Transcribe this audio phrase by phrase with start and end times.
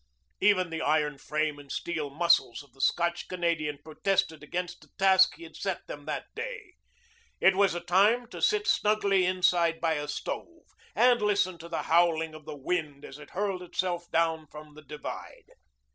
[0.39, 5.35] Even the iron frame and steel muscles of the Scotch Canadian protested against the task
[5.35, 6.73] he had set them that day.
[7.39, 11.83] It was a time to sit snugly inside by a stove and listen to the
[11.83, 15.51] howling of the wind as it hurled itself down from the divide.